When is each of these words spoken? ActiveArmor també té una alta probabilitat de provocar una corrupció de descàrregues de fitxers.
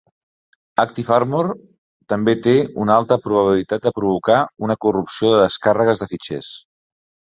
ActiveArmor 0.83 1.49
també 2.13 2.35
té 2.47 2.55
una 2.85 2.97
alta 3.01 3.17
probabilitat 3.27 3.85
de 3.87 3.93
provocar 3.99 4.39
una 4.69 4.79
corrupció 4.87 5.35
de 5.35 5.43
descàrregues 5.45 6.03
de 6.05 6.09
fitxers. 6.15 6.51